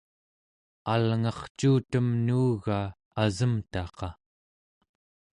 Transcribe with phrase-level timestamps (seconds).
[0.93, 2.79] alngarcuutem nuuga
[3.21, 4.09] asemtaqa